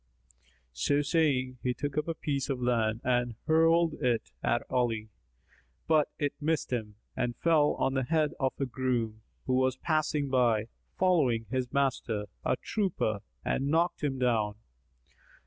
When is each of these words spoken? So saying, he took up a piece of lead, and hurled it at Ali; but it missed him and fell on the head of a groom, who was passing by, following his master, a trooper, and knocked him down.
So 0.73 1.03
saying, 1.03 1.59
he 1.61 1.75
took 1.75 1.95
up 1.95 2.07
a 2.07 2.15
piece 2.15 2.49
of 2.49 2.59
lead, 2.59 3.01
and 3.03 3.35
hurled 3.45 3.93
it 4.03 4.31
at 4.41 4.63
Ali; 4.67 5.09
but 5.87 6.09
it 6.17 6.33
missed 6.41 6.73
him 6.73 6.95
and 7.15 7.35
fell 7.37 7.75
on 7.75 7.93
the 7.93 8.05
head 8.05 8.31
of 8.39 8.53
a 8.59 8.65
groom, 8.65 9.21
who 9.45 9.53
was 9.53 9.77
passing 9.77 10.27
by, 10.31 10.69
following 10.97 11.45
his 11.51 11.71
master, 11.71 12.25
a 12.43 12.55
trooper, 12.57 13.19
and 13.45 13.67
knocked 13.67 14.03
him 14.03 14.17
down. 14.17 14.55